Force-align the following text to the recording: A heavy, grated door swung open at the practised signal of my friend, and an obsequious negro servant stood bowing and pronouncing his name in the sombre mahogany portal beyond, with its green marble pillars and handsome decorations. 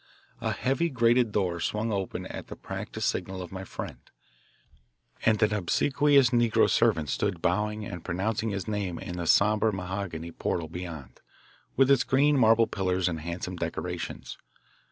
A 0.39 0.51
heavy, 0.51 0.89
grated 0.89 1.31
door 1.31 1.59
swung 1.59 1.93
open 1.93 2.25
at 2.25 2.47
the 2.47 2.55
practised 2.55 3.05
signal 3.07 3.39
of 3.43 3.51
my 3.51 3.63
friend, 3.63 3.99
and 5.27 5.39
an 5.43 5.53
obsequious 5.53 6.31
negro 6.31 6.67
servant 6.67 7.07
stood 7.07 7.39
bowing 7.39 7.85
and 7.85 8.03
pronouncing 8.03 8.49
his 8.49 8.67
name 8.67 8.97
in 8.97 9.17
the 9.17 9.27
sombre 9.27 9.71
mahogany 9.71 10.31
portal 10.31 10.67
beyond, 10.69 11.21
with 11.77 11.91
its 11.91 12.03
green 12.03 12.35
marble 12.35 12.65
pillars 12.65 13.07
and 13.07 13.19
handsome 13.21 13.57
decorations. 13.57 14.39